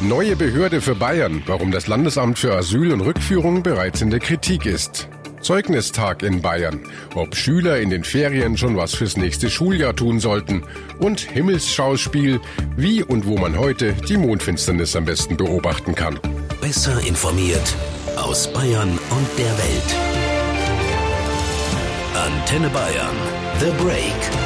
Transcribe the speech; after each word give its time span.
Neue 0.00 0.36
Behörde 0.36 0.80
für 0.80 0.94
Bayern, 0.94 1.42
warum 1.46 1.72
das 1.72 1.88
Landesamt 1.88 2.38
für 2.38 2.54
Asyl 2.54 2.92
und 2.92 3.00
Rückführung 3.00 3.64
bereits 3.64 4.00
in 4.00 4.10
der 4.10 4.20
Kritik 4.20 4.64
ist. 4.64 5.08
Zeugnistag 5.40 6.22
in 6.22 6.40
Bayern, 6.40 6.80
ob 7.16 7.34
Schüler 7.34 7.80
in 7.80 7.90
den 7.90 8.04
Ferien 8.04 8.56
schon 8.56 8.76
was 8.76 8.94
fürs 8.94 9.16
nächste 9.16 9.50
Schuljahr 9.50 9.96
tun 9.96 10.20
sollten 10.20 10.62
und 11.00 11.18
Himmelsschauspiel, 11.18 12.40
wie 12.76 13.02
und 13.02 13.26
wo 13.26 13.38
man 13.38 13.58
heute 13.58 13.92
die 13.92 14.16
Mondfinsternis 14.16 14.94
am 14.94 15.04
besten 15.04 15.36
beobachten 15.36 15.96
kann. 15.96 16.20
Besser 16.60 17.00
informiert 17.04 17.74
aus 18.16 18.52
Bayern 18.52 18.90
und 18.90 19.28
der 19.36 19.58
Welt. 19.58 19.96
Antenne 22.14 22.68
Bayern, 22.68 23.16
The 23.58 23.82
Break. 23.82 24.37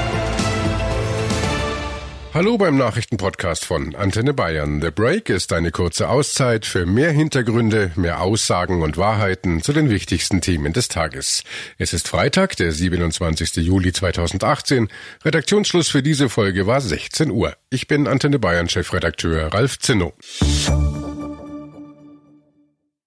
Hallo 2.35 2.57
beim 2.57 2.79
Nachrichtenpodcast 2.79 3.67
von 3.67 3.95
Antenne 3.95 4.33
Bayern. 4.33 4.81
The 4.81 4.91
Break 4.91 5.29
ist 5.29 5.53
eine 5.53 5.71
kurze 5.71 6.09
Auszeit 6.09 6.65
für 6.65 6.87
mehr 6.87 7.11
Hintergründe, 7.11 7.93
mehr 7.95 8.23
Aussagen 8.23 8.81
und 8.81 8.97
Wahrheiten 8.97 9.61
zu 9.61 9.75
den 9.75 9.91
wichtigsten 9.91 10.41
Themen 10.41 10.73
des 10.73 10.89
Tages. 10.89 11.45
Es 11.77 11.93
ist 11.93 12.09
Freitag, 12.09 12.57
der 12.57 12.73
27. 12.73 13.57
Juli 13.57 13.93
2018. 13.93 14.89
Redaktionsschluss 15.27 15.91
für 15.91 16.03
diese 16.03 16.31
Folge 16.31 16.67
war 16.67 16.81
16 16.81 17.31
Uhr. 17.31 17.55
Ich 17.69 17.87
bin 17.87 18.09
Antenne 18.09 18.39
Bayern 18.39 18.71
Chefredakteur 18.71 19.53
Ralf 19.53 19.79
Zinno. 19.79 20.15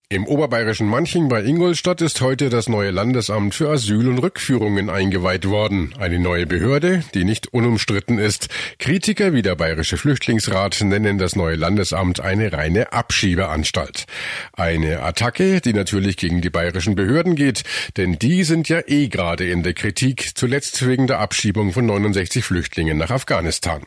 Im 0.08 0.28
oberbayerischen 0.28 0.88
Manching 0.88 1.30
bei 1.30 1.44
Ingolstadt 1.44 2.00
ist 2.00 2.22
heute 2.22 2.52
das 2.52 2.70
neue 2.70 2.92
Landesamt 2.92 3.56
für 3.56 3.72
Asyl 3.72 4.08
und 4.08 4.20
Rückführungen 4.20 4.92
eingeweiht 4.92 5.50
worden. 5.50 5.96
Eine 5.98 6.20
neue 6.20 6.46
Behörde, 6.46 7.04
die 7.16 7.24
nicht 7.24 7.48
unumstritten 7.56 8.20
ist. 8.20 8.50
Kritiker 8.78 9.34
wie 9.34 9.42
der 9.42 9.56
Bayerische 9.56 9.98
Flüchtlingsrat 9.98 10.80
nennen 10.82 11.18
das 11.18 11.36
neue 11.36 11.56
Landesamt 11.56 12.20
eine 12.20 12.54
reine 12.54 12.94
Abschiebeanstalt. 12.94 14.06
Eine 14.54 15.02
Attacke, 15.02 15.60
die 15.60 15.74
natürlich 15.74 16.18
gegen 16.18 16.40
die 16.40 16.52
bayerischen 16.52 16.94
Behörden 16.94 17.36
geht, 17.36 17.64
denn 17.98 18.20
die 18.20 18.44
sind 18.44 18.70
ja 18.70 18.82
eh 18.86 19.08
gerade 19.08 19.50
in 19.50 19.64
der 19.64 19.74
Kritik, 19.74 20.38
zuletzt 20.38 20.86
wegen 20.86 21.08
der 21.08 21.18
Abschiebung 21.18 21.74
von 21.74 21.88
69 21.88 22.46
Flüchtlingen 22.46 23.00
nach 23.00 23.10
Afghanistan. 23.10 23.82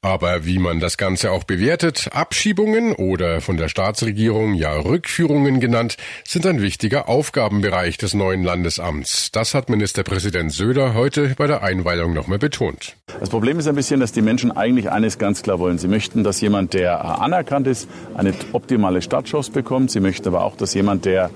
Aber 0.00 0.46
wie 0.46 0.60
man 0.60 0.78
das 0.78 0.96
Ganze 0.96 1.32
auch 1.32 1.42
bewertet, 1.42 2.10
Abschiebungen 2.12 2.92
oder 2.92 3.40
von 3.40 3.56
der 3.56 3.68
Staatsregierung 3.68 4.54
ja 4.54 4.72
Rückführungen 4.72 5.55
Themen 5.56 5.60
genannt, 5.60 5.96
sind 6.24 6.46
ein 6.46 6.60
wichtiger 6.60 7.08
Aufgabenbereich 7.08 7.98
des 7.98 8.14
neuen 8.14 8.42
Landesamts. 8.42 9.30
Das 9.32 9.54
hat 9.54 9.68
Ministerpräsident 9.70 10.52
Söder 10.52 10.94
heute 10.94 11.34
bei 11.36 11.46
der 11.46 11.62
Einweihung 11.62 12.12
nochmal 12.12 12.38
betont. 12.38 12.96
Das 13.20 13.30
Problem 13.30 13.58
ist 13.58 13.66
ein 13.66 13.74
bisschen, 13.74 14.00
dass 14.00 14.12
die 14.12 14.22
Menschen 14.22 14.50
eigentlich 14.50 14.90
eines 14.90 15.18
ganz 15.18 15.42
klar 15.42 15.58
wollen. 15.58 15.78
Sie 15.78 15.88
möchten, 15.88 16.24
dass 16.24 16.40
jemand, 16.40 16.74
der 16.74 17.20
anerkannt 17.20 17.66
ist, 17.66 17.88
eine 18.14 18.34
optimale 18.52 19.00
Stadtchance 19.00 19.50
bekommt. 19.50 19.90
Sie 19.90 20.00
möchten 20.00 20.28
aber 20.28 20.44
auch, 20.44 20.56
dass 20.56 20.74
jemand, 20.74 21.04
der 21.04 21.30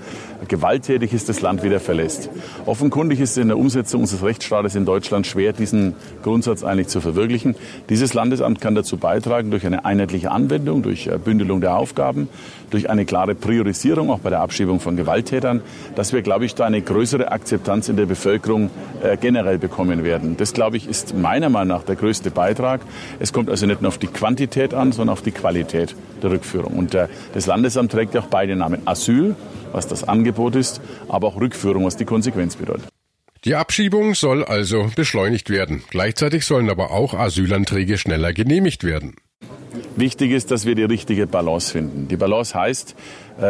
gewalttätig 0.47 1.13
ist, 1.13 1.29
das 1.29 1.41
Land 1.41 1.63
wieder 1.63 1.79
verlässt. 1.79 2.29
Offenkundig 2.65 3.19
ist 3.19 3.31
es 3.31 3.37
in 3.37 3.47
der 3.47 3.57
Umsetzung 3.57 4.01
unseres 4.01 4.23
Rechtsstaates 4.23 4.75
in 4.75 4.85
Deutschland 4.85 5.25
schwer, 5.25 5.53
diesen 5.53 5.95
Grundsatz 6.23 6.63
eigentlich 6.63 6.87
zu 6.87 7.01
verwirklichen. 7.01 7.55
Dieses 7.89 8.13
Landesamt 8.13 8.61
kann 8.61 8.75
dazu 8.75 8.97
beitragen, 8.97 9.49
durch 9.49 9.65
eine 9.65 9.85
einheitliche 9.85 10.31
Anwendung, 10.31 10.83
durch 10.83 11.09
Bündelung 11.23 11.61
der 11.61 11.75
Aufgaben, 11.75 12.29
durch 12.69 12.89
eine 12.89 13.05
klare 13.05 13.33
Priorisierung 13.35 14.10
auch 14.11 14.19
bei 14.19 14.29
der 14.29 14.41
Abschiebung 14.41 14.79
von 14.79 14.95
Gewalttätern, 14.95 15.61
dass 15.95 16.13
wir, 16.13 16.21
glaube 16.21 16.45
ich, 16.45 16.55
da 16.55 16.65
eine 16.65 16.81
größere 16.81 17.31
Akzeptanz 17.31 17.89
in 17.89 17.97
der 17.97 18.05
Bevölkerung 18.05 18.69
äh, 19.03 19.17
generell 19.17 19.57
bekommen 19.57 20.03
werden. 20.03 20.37
Das, 20.37 20.53
glaube 20.53 20.77
ich, 20.77 20.87
ist 20.87 21.15
meiner 21.15 21.49
Meinung 21.49 21.77
nach 21.77 21.83
der 21.83 21.95
größte 21.95 22.31
Beitrag. 22.31 22.81
Es 23.19 23.33
kommt 23.33 23.49
also 23.49 23.65
nicht 23.65 23.81
nur 23.81 23.89
auf 23.89 23.97
die 23.97 24.07
Quantität 24.07 24.73
an, 24.73 24.91
sondern 24.91 25.13
auf 25.13 25.21
die 25.21 25.31
Qualität 25.31 25.95
der 26.21 26.31
Rückführung. 26.31 26.73
Und 26.77 26.93
äh, 26.93 27.07
das 27.33 27.45
Landesamt 27.45 27.91
trägt 27.91 28.13
ja 28.13 28.21
auch 28.21 28.27
beide 28.27 28.55
Namen. 28.55 28.81
Asyl, 28.85 29.35
was 29.71 29.87
das 29.87 30.03
Angebot 30.03 30.55
ist, 30.55 30.81
aber 31.07 31.27
auch 31.27 31.39
Rückführung, 31.39 31.85
was 31.85 31.97
die 31.97 32.05
Konsequenz 32.05 32.55
bedeutet. 32.55 32.87
Die 33.43 33.55
Abschiebung 33.55 34.13
soll 34.13 34.45
also 34.45 34.91
beschleunigt 34.95 35.49
werden. 35.49 35.81
Gleichzeitig 35.89 36.45
sollen 36.45 36.69
aber 36.69 36.91
auch 36.91 37.15
Asylanträge 37.15 37.97
schneller 37.97 38.33
genehmigt 38.33 38.83
werden. 38.83 39.15
Wichtig 39.95 40.31
ist, 40.31 40.51
dass 40.51 40.65
wir 40.65 40.75
die 40.75 40.83
richtige 40.83 41.25
Balance 41.25 41.71
finden. 41.71 42.07
Die 42.07 42.17
Balance 42.17 42.53
heißt, 42.53 42.95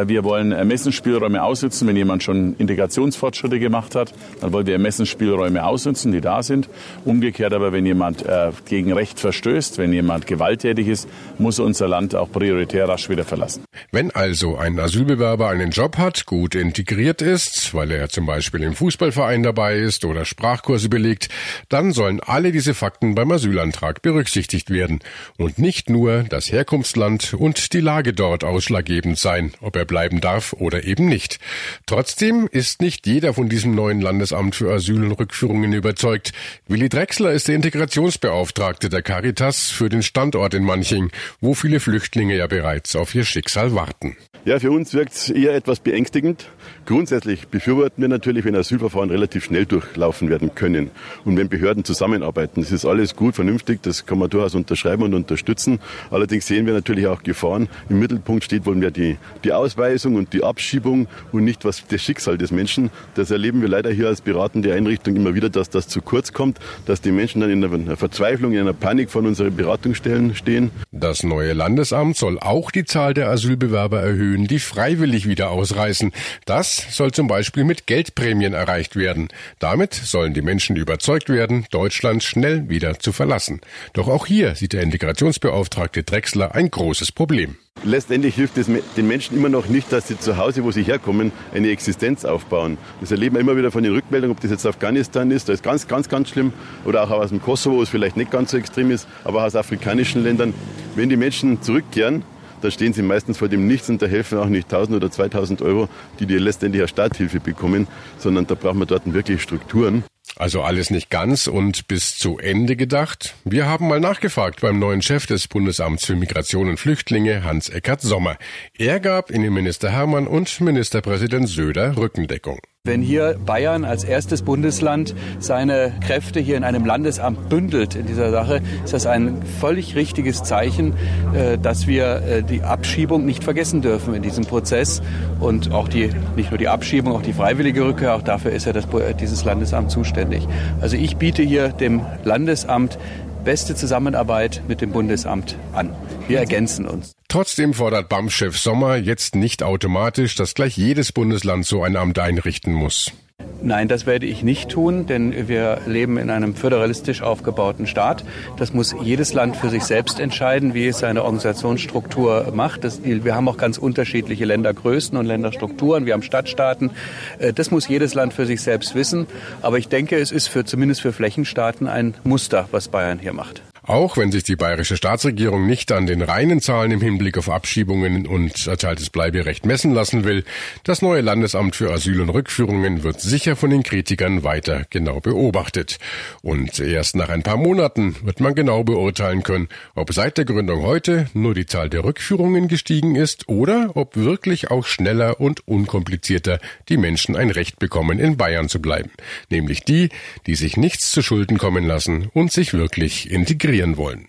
wir 0.06 0.24
wollen 0.24 0.52
Ermessensspielräume 0.52 1.44
ausnutzen. 1.44 1.88
Wenn 1.88 1.96
jemand 1.96 2.24
schon 2.24 2.56
Integrationsfortschritte 2.58 3.60
gemacht 3.60 3.96
hat, 3.96 4.14
dann 4.40 4.54
wollen 4.54 4.66
wir 4.66 4.74
Ermessensspielräume 4.74 5.64
ausnutzen, 5.64 6.12
die 6.12 6.22
da 6.22 6.44
sind. 6.44 6.70
Umgekehrt 7.06 7.54
aber, 7.54 7.72
wenn 7.74 7.86
jemand 7.86 8.26
äh, 8.26 8.52
gegen 8.66 8.94
Recht 8.94 9.20
verstößt, 9.20 9.78
wenn 9.78 9.94
jemand 9.94 10.28
gewalttätig 10.28 10.88
ist, 10.88 11.08
muss 11.38 11.60
unser 11.60 11.88
Land 11.88 12.16
auch 12.16 12.32
prioritär 12.32 12.88
rasch 12.88 13.10
wieder 13.10 13.26
verlassen. 13.26 13.64
Wenn 13.92 14.12
also 14.12 14.56
ein 14.56 14.80
Asylbewerber 14.80 15.50
einen 15.50 15.72
Job 15.72 15.98
hat, 15.98 16.26
gut 16.26 16.56
integriert 16.56 17.22
ist, 17.22 17.74
weil 17.74 17.92
er 17.92 18.10
zum 18.10 18.26
Beispiel 18.26 18.64
im 18.64 18.74
Fußballverein 18.74 19.44
dabei 19.44 19.78
ist 19.78 20.06
oder 20.06 20.26
Sprachkurse 20.26 20.90
belegt, 20.90 21.30
dann 21.70 21.92
sollen 21.92 22.20
alle 22.20 22.52
diese 22.52 22.74
Fakten 22.74 23.16
beim 23.16 23.32
Asylantrag 23.32 24.02
berücksichtigt 24.02 24.70
werden 24.70 25.00
und 25.38 25.60
nicht 25.60 25.90
nur 25.90 26.24
das 26.24 26.52
Herkunftsland 26.52 27.34
und 27.34 27.74
die 27.74 27.82
Lage 27.82 28.14
dort 28.14 28.44
ausschlaggebend 28.44 29.18
sein, 29.18 29.52
ob 29.62 29.76
er 29.76 29.81
bleiben 29.86 30.22
darf 30.22 30.54
oder 30.54 30.84
eben 30.84 31.08
nicht. 31.08 31.40
Trotzdem 31.86 32.48
ist 32.52 32.82
nicht 32.82 33.08
jeder 33.08 33.34
von 33.34 33.50
diesem 33.50 33.76
neuen 33.76 34.02
Landesamt 34.02 34.56
für 34.56 34.72
Asyl 34.72 35.04
und 35.04 35.12
Rückführungen 35.14 35.74
überzeugt. 35.74 36.34
Willi 36.68 36.90
Drechsler 36.90 37.32
ist 37.32 37.48
der 37.48 37.56
Integrationsbeauftragte 37.56 38.90
der 38.90 39.02
Caritas 39.02 39.70
für 39.70 39.90
den 39.90 40.04
Standort 40.04 40.54
in 40.54 40.64
Manching, 40.64 41.12
wo 41.40 41.54
viele 41.54 41.80
Flüchtlinge 41.80 42.38
ja 42.38 42.48
bereits 42.48 42.96
auf 42.96 43.16
ihr 43.16 43.26
Schicksal 43.26 43.76
warten. 43.76 44.16
Ja, 44.44 44.58
für 44.60 44.72
uns 44.72 44.92
wirkt 44.96 45.14
es 45.14 45.30
eher 45.30 45.54
etwas 45.54 45.82
beängstigend. 45.82 46.48
Grundsätzlich 46.88 47.48
befürworten 47.50 48.02
wir 48.02 48.08
natürlich, 48.08 48.44
wenn 48.44 48.56
Asylverfahren 48.56 49.12
relativ 49.12 49.46
schnell 49.46 49.68
durchlaufen 49.68 50.32
werden 50.32 50.56
können 50.56 50.90
und 51.26 51.38
wenn 51.38 51.48
Behörden 51.48 51.84
zusammenarbeiten. 51.84 52.62
Das 52.62 52.72
ist 52.72 52.84
alles 52.84 53.16
gut, 53.16 53.36
vernünftig, 53.36 53.84
das 53.84 54.08
kann 54.08 54.18
man 54.18 54.32
durchaus 54.32 54.56
unterschreiben 54.56 55.04
und 55.04 55.14
unterstützen. 55.14 55.80
Allerdings 56.10 56.48
sehen 56.48 56.66
wir 56.66 56.74
natürlich 56.74 57.06
auch 57.06 57.22
Gefahren. 57.22 57.70
Im 57.88 58.00
Mittelpunkt 58.00 58.44
steht 58.44 58.66
wollen 58.66 58.82
wir 58.82 58.90
die, 58.90 59.18
die 59.44 59.54
Ausweisung 59.62 60.16
und 60.16 60.34
die 60.34 60.44
Abschiebung 60.44 61.08
und 61.32 61.44
nicht 61.44 61.66
was 61.66 61.84
das 61.88 62.02
Schicksal 62.02 62.38
des 62.38 62.52
Menschen. 62.52 62.90
Das 63.16 63.32
erleben 63.32 63.62
wir 63.62 63.70
leider 63.70 63.92
hier 63.92 64.08
als 64.08 64.22
beratende 64.22 64.74
Einrichtung 64.74 65.16
immer 65.16 65.36
wieder, 65.36 65.50
dass 65.50 65.70
das 65.70 65.88
zu 65.88 66.02
kurz 66.02 66.34
kommt, 66.34 66.60
dass 66.86 67.02
die 67.02 67.12
Menschen 67.12 67.42
dann 67.42 67.50
in 67.50 67.64
einer 67.64 67.98
Verzweiflung, 67.98 68.54
in 68.54 68.60
einer 68.60 68.74
Panik 68.74 69.12
von 69.12 69.26
unseren 69.26 69.56
Beratungsstellen 69.56 70.36
stehen. 70.36 70.72
Das 70.92 71.24
neue 71.24 71.54
Landesamt 71.54 72.18
soll 72.18 72.40
auch 72.40 72.72
die 72.72 72.86
Zahl 72.86 73.14
der 73.14 73.30
Asylbewerber 73.30 74.02
erhöhen 74.02 74.48
die 74.48 74.60
freiwillig 74.60 75.28
wieder 75.28 75.52
ausreißen. 75.52 76.12
Das 76.46 76.88
soll 76.90 77.12
zum 77.12 77.28
Beispiel 77.28 77.64
mit 77.64 77.88
Geldprämien 77.88 78.54
erreicht 78.54 78.96
werden. 78.96 79.30
Damit 79.60 79.94
sollen 79.94 80.34
die 80.34 80.42
Menschen 80.42 80.76
überzeugt 80.76 81.30
werden, 81.30 81.66
Deutschland 81.72 82.24
schnell 82.24 82.70
wieder 82.70 83.00
zu 83.00 83.12
verlassen. 83.12 83.62
Doch 83.94 84.08
auch 84.08 84.26
hier 84.26 84.56
sieht 84.56 84.74
der 84.74 84.82
Integrationsbeauftragte 84.82 86.04
Drexler 86.04 86.56
ein 86.56 86.70
großes 86.70 87.12
Problem. 87.12 87.58
Letztendlich 87.84 88.36
hilft 88.36 88.60
es 88.60 88.68
den 88.68 89.08
Menschen 89.08 89.36
immer 89.36 89.50
noch 89.50 89.68
nicht, 89.68 89.92
dass 89.92 90.08
sie 90.08 90.18
zu 90.18 90.38
Hause, 90.38 90.64
wo 90.64 90.70
sie 90.70 90.84
herkommen, 90.84 91.32
eine 91.52 91.72
Existenz 91.72 92.26
aufbauen. 92.26 92.78
Das 93.00 93.10
erleben 93.10 93.36
wir 93.36 93.42
immer 93.42 93.58
wieder 93.58 93.72
von 93.72 93.82
den 93.82 93.94
Rückmeldungen, 93.94 94.36
ob 94.36 94.40
das 94.40 94.52
jetzt 94.52 94.68
Afghanistan 94.68 95.32
ist, 95.32 95.50
das 95.50 95.56
ist 95.56 95.64
ganz, 95.64 95.88
ganz, 95.88 96.08
ganz 96.08 96.30
schlimm, 96.30 96.54
oder 96.86 97.04
auch 97.04 97.10
aus 97.10 97.30
dem 97.30 97.42
Kosovo, 97.42 97.78
wo 97.78 97.82
es 97.82 97.90
vielleicht 97.90 98.18
nicht 98.18 98.30
ganz 98.30 98.52
so 98.52 98.58
extrem 98.58 98.92
ist, 98.92 99.08
aber 99.24 99.46
aus 99.46 99.56
afrikanischen 99.56 100.22
Ländern. 100.22 100.54
Wenn 100.96 101.10
die 101.10 101.18
Menschen 101.18 101.64
zurückkehren, 101.64 102.24
da 102.62 102.70
stehen 102.70 102.94
sie 102.94 103.02
meistens 103.02 103.40
vor 103.40 103.50
dem 103.50 103.66
Nichts 103.66 103.90
und 103.90 104.00
da 104.00 104.06
helfen 104.06 104.38
auch 104.38 104.46
nicht 104.46 104.72
1000 104.72 104.98
oder 104.98 105.10
2000 105.10 105.64
Euro, 105.64 105.90
die 106.20 106.28
die 106.28 106.38
letztendlich 106.38 106.84
als 106.84 106.92
Starthilfe 106.92 107.40
bekommen, 107.40 107.88
sondern 108.20 108.46
da 108.46 108.54
braucht 108.54 108.76
man 108.76 108.88
dort 108.88 109.12
wirklich 109.12 109.42
Strukturen. 109.42 110.04
Also 110.38 110.62
alles 110.64 110.90
nicht 110.90 111.10
ganz 111.10 111.48
und 111.48 111.88
bis 111.88 112.18
zu 112.18 112.40
Ende 112.40 112.76
gedacht? 112.76 113.36
Wir 113.44 113.68
haben 113.68 113.88
mal 113.88 114.00
nachgefragt 114.00 114.62
beim 114.62 114.80
neuen 114.80 115.02
Chef 115.02 115.26
des 115.26 115.48
Bundesamts 115.48 116.06
für 116.06 116.16
Migration 116.16 116.70
und 116.70 116.78
Flüchtlinge, 116.78 117.44
Hans-Eckert 117.44 118.02
Sommer. 118.02 118.38
Er 118.78 119.00
gab 119.00 119.30
Innenminister 119.30 119.92
Hermann 119.92 120.28
und 120.28 120.62
Ministerpräsident 120.62 121.50
Söder 121.50 121.98
Rückendeckung. 121.98 122.60
Wenn 122.84 123.04
hier 123.04 123.36
Bayern 123.46 123.86
als 123.86 124.04
erstes 124.04 124.42
Bundesland 124.42 125.14
seine 125.38 125.94
Kräfte 126.04 126.40
hier 126.40 126.58
in 126.58 126.64
einem 126.64 126.84
Landesamt 126.84 127.48
bündelt 127.48 127.94
in 127.94 128.08
dieser 128.08 128.32
Sache, 128.32 128.60
ist 128.84 128.92
das 128.92 129.06
ein 129.06 129.44
völlig 129.44 129.96
richtiges 129.96 130.42
Zeichen, 130.42 130.96
äh, 131.36 131.60
dass 131.60 131.86
wir 131.86 132.24
äh, 132.24 132.42
die 132.42 132.64
Abschiebung 132.64 133.24
nicht 133.24 133.44
vergessen 133.44 133.84
dürfen 133.84 134.16
in 134.16 134.24
diesem 134.24 134.46
Prozess 134.46 135.04
und 135.40 135.72
auch 135.72 135.90
die, 135.90 136.10
nicht 136.36 136.50
nur 136.50 136.58
die 136.58 136.70
Abschiebung, 136.70 137.14
auch 137.14 137.22
die 137.22 137.34
freiwillige 137.34 137.86
Rückkehr, 137.86 138.16
auch 138.16 138.24
dafür 138.24 138.50
ist 138.50 138.66
ja 138.66 138.74
das, 138.74 138.88
dieses 139.20 139.46
Landesamt 139.46 139.92
zuständig. 139.92 140.48
Also 140.82 140.98
ich 140.98 141.18
biete 141.18 141.44
hier 141.44 141.70
dem 141.70 142.02
Landesamt 142.24 142.98
beste 143.44 143.76
Zusammenarbeit 143.76 144.64
mit 144.68 144.82
dem 144.82 144.92
Bundesamt 144.92 145.56
an. 145.74 145.92
Wir 146.28 146.40
ergänzen 146.40 146.88
uns. 146.88 147.14
Trotzdem 147.32 147.74
fordert 147.74 148.10
BAM-Chef 148.10 148.58
Sommer 148.58 148.98
jetzt 148.98 149.36
nicht 149.36 149.64
automatisch, 149.64 150.36
dass 150.36 150.54
gleich 150.54 150.76
jedes 150.76 151.14
Bundesland 151.14 151.66
so 151.66 151.82
ein 151.82 151.96
Amt 151.96 152.20
einrichten 152.20 152.74
muss. 152.74 153.14
Nein, 153.62 153.88
das 153.88 154.06
werde 154.06 154.26
ich 154.26 154.44
nicht 154.44 154.68
tun, 154.68 155.06
denn 155.06 155.48
wir 155.48 155.80
leben 155.86 156.18
in 156.18 156.30
einem 156.30 156.56
föderalistisch 156.56 157.22
aufgebauten 157.22 157.88
Staat. 157.88 158.26
Das 158.58 158.74
muss 158.74 158.94
jedes 159.02 159.32
Land 159.32 159.56
für 159.56 159.70
sich 159.70 159.86
selbst 159.86 160.20
entscheiden, 160.20 160.74
wie 160.74 160.88
es 160.88 161.00
seine 161.00 161.24
Organisationsstruktur 161.24 162.52
macht. 162.54 162.84
Das, 162.84 163.00
wir 163.02 163.34
haben 163.34 163.48
auch 163.48 163.56
ganz 163.56 163.78
unterschiedliche 163.78 164.44
Ländergrößen 164.44 165.18
und 165.18 165.26
Länderstrukturen. 165.26 166.06
Wir 166.06 166.12
haben 166.12 166.24
Stadtstaaten. 166.24 166.92
Äh, 167.40 167.54
das 167.54 167.72
muss 167.72 167.88
jedes 167.88 168.14
Land 168.14 168.34
für 168.34 168.46
sich 168.46 168.62
selbst 168.62 168.94
wissen. 168.94 169.26
Aber 169.62 169.78
ich 169.78 169.88
denke, 169.88 170.18
es 170.18 170.34
ist 170.34 170.48
für, 170.48 170.66
zumindest 170.66 171.00
für 171.00 171.14
Flächenstaaten 171.14 171.88
ein 171.88 172.14
Muster, 172.26 172.68
was 172.72 172.90
Bayern 172.90 173.20
hier 173.20 173.32
macht. 173.32 173.62
Auch 173.84 174.16
wenn 174.16 174.32
sich 174.32 174.44
die 174.44 174.56
bayerische 174.56 174.96
Staatsregierung 174.96 175.66
nicht 175.66 175.92
an 175.92 176.06
den 176.06 176.22
reinen 176.22 176.62
Zahlen 176.62 176.92
im 176.92 177.02
Hinblick 177.02 177.36
auf 177.40 177.50
Abschiebungen 177.50 178.28
und 178.28 178.68
erteiltes 178.68 179.10
Bleiberecht 179.10 179.66
messen 179.66 179.92
lassen 179.92 180.24
will, 180.24 180.44
das 180.84 181.02
neue 181.02 181.22
Landesamt 181.22 181.76
für 181.76 181.92
Asyl 181.92 182.22
und 182.22 182.30
Rückführungen 182.30 183.02
wird 183.02 183.22
sicher 183.22 183.56
von 183.56 183.72
den 183.72 183.82
Kritikern 183.82 184.44
weiter 184.44 184.86
genau 184.92 185.20
beobachtet. 185.20 185.98
Und 186.44 186.80
erst 186.80 187.16
nach 187.16 187.30
ein 187.30 187.42
paar 187.42 187.58
Monaten 187.58 188.16
wird 188.22 188.40
man 188.40 188.54
genau 188.54 188.84
beurteilen 188.84 189.42
können, 189.42 189.68
ob 189.96 190.14
seit 190.14 190.38
der 190.38 190.46
Gründung 190.46 190.84
heute 190.84 191.26
nur 191.34 191.56
die 191.56 191.66
Zahl 191.66 191.90
der 191.90 192.04
Rückführungen 192.04 192.68
gestiegen 192.68 193.16
ist 193.16 193.50
oder 193.50 193.94
ob 193.96 194.16
wirklich 194.16 194.70
auch 194.70 194.86
schneller 194.86 195.40
und 195.40 195.68
unkomplizierter 195.68 196.60
die 196.88 196.98
Menschen 196.98 197.36
ein 197.36 197.50
Recht 197.50 197.80
bekommen, 197.80 198.20
in 198.20 198.38
Bayern 198.38 198.70
zu 198.70 198.80
bleiben. 198.80 199.10
Nämlich 199.50 199.82
die, 199.86 200.10
die 200.46 200.56
sich 200.56 200.78
nichts 200.78 201.10
zu 201.10 201.24
Schulden 201.24 201.58
kommen 201.58 201.84
lassen 201.84 202.30
und 202.36 202.52
sich 202.52 202.76
wirklich 202.76 203.32
integrieren 203.32 203.71
integrieren 203.72 203.98
wollen. 203.98 204.28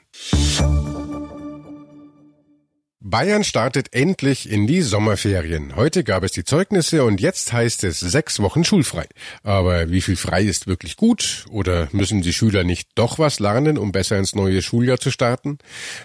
Bayern 3.04 3.44
startet 3.44 3.92
endlich 3.92 4.48
in 4.48 4.66
die 4.66 4.80
Sommerferien. 4.80 5.74
Heute 5.76 6.02
gab 6.04 6.22
es 6.22 6.32
die 6.32 6.44
Zeugnisse 6.44 7.04
und 7.04 7.20
jetzt 7.20 7.52
heißt 7.52 7.84
es 7.84 8.00
sechs 8.00 8.38
Wochen 8.40 8.64
schulfrei. 8.64 9.06
Aber 9.42 9.90
wie 9.90 10.00
viel 10.00 10.16
frei 10.16 10.44
ist 10.44 10.66
wirklich 10.66 10.96
gut? 10.96 11.44
Oder 11.50 11.88
müssen 11.90 12.22
die 12.22 12.32
Schüler 12.32 12.62
nicht 12.64 12.90
doch 12.94 13.18
was 13.18 13.40
lernen, 13.40 13.76
um 13.76 13.92
besser 13.92 14.16
ins 14.16 14.34
neue 14.34 14.62
Schuljahr 14.62 14.98
zu 14.98 15.10
starten? 15.10 15.58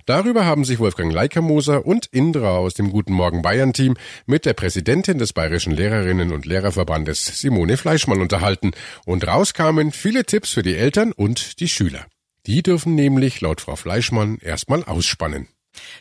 Darüber 0.06 0.46
haben 0.46 0.66
sich 0.66 0.80
Wolfgang 0.80 1.14
Leikermoser 1.14 1.86
und 1.86 2.08
Indra 2.08 2.58
aus 2.58 2.74
dem 2.74 2.92
Guten 2.92 3.14
Morgen 3.14 3.42
Bayern 3.44 3.72
Team 3.72 3.96
mit 4.26 4.46
der 4.46 4.54
Präsidentin 4.54 5.20
des 5.20 5.32
Bayerischen 5.32 5.74
Lehrerinnen 5.74 6.34
und 6.34 6.46
Lehrerverbandes 6.48 7.40
Simone 7.40 7.78
Fleischmann 7.78 8.22
unterhalten. 8.22 8.72
Und 9.06 9.26
rauskamen 9.26 9.92
viele 9.92 10.26
Tipps 10.26 10.52
für 10.52 10.64
die 10.64 10.76
Eltern 10.76 11.12
und 11.14 11.62
die 11.62 11.70
Schüler. 11.70 12.08
Die 12.48 12.64
dürfen 12.64 12.96
nämlich 12.96 13.42
laut 13.42 13.62
Frau 13.62 13.76
Fleischmann 13.76 14.38
erstmal 14.42 14.84
ausspannen. 14.86 15.50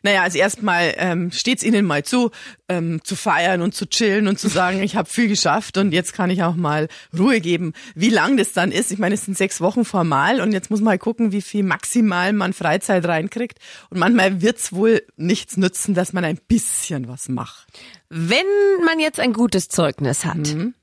Naja, 0.02 0.22
also 0.22 0.38
erstmal 0.38 0.94
ähm, 0.96 1.30
steht 1.32 1.58
es 1.58 1.64
ihnen 1.64 1.84
mal 1.84 2.04
zu, 2.04 2.30
ähm, 2.68 3.00
zu 3.04 3.14
feiern 3.16 3.62
und 3.62 3.74
zu 3.74 3.86
chillen 3.86 4.28
und 4.28 4.38
zu 4.38 4.48
sagen, 4.48 4.82
ich 4.82 4.96
habe 4.96 5.08
viel 5.08 5.28
geschafft 5.28 5.76
und 5.76 5.92
jetzt 5.92 6.12
kann 6.12 6.30
ich 6.30 6.42
auch 6.42 6.54
mal 6.54 6.88
Ruhe 7.16 7.40
geben. 7.40 7.72
Wie 7.94 8.08
lang 8.08 8.36
das 8.36 8.52
dann 8.52 8.72
ist, 8.72 8.90
ich 8.90 8.98
meine, 8.98 9.14
es 9.14 9.24
sind 9.24 9.36
sechs 9.36 9.60
Wochen 9.60 9.84
formal 9.84 10.40
und 10.40 10.52
jetzt 10.52 10.70
muss 10.70 10.80
man 10.80 10.92
halt 10.92 11.00
gucken, 11.00 11.32
wie 11.32 11.42
viel 11.42 11.62
maximal 11.62 12.32
man 12.32 12.52
Freizeit 12.52 13.04
reinkriegt. 13.04 13.58
Und 13.90 13.98
manchmal 13.98 14.40
wird's 14.40 14.72
wohl 14.72 15.02
nichts 15.16 15.56
nützen, 15.56 15.94
dass 15.94 16.12
man 16.12 16.24
ein 16.24 16.38
bisschen 16.48 17.08
was 17.08 17.28
macht. 17.28 17.66
Wenn 18.08 18.46
man 18.84 18.98
jetzt 18.98 19.20
ein 19.20 19.32
gutes 19.32 19.68
Zeugnis 19.68 20.24
hat, 20.24 20.38
mhm. 20.38 20.74